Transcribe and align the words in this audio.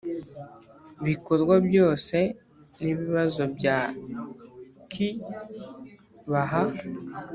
bikorwa 1.05 1.55
byose 1.67 2.17
n 2.81 2.83
ibibazo 2.91 3.41
bya 3.55 3.79
ki 4.91 5.09
baha 6.31 6.63